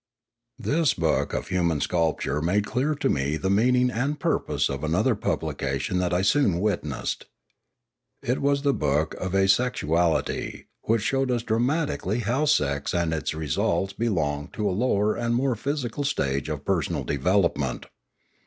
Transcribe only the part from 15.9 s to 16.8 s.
stage of